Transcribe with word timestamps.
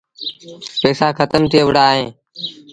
پئيٚسآ 0.81 1.07
کتم 1.19 1.41
ٿئي 1.51 1.61
وُهڙآ 1.65 1.85
اهيݩ۔ 1.91 2.09